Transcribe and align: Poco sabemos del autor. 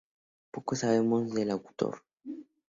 Poco 0.51 0.75
sabemos 0.75 1.29
del 1.31 1.51
autor. 1.51 2.01